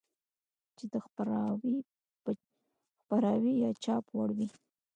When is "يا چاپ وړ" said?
3.63-4.29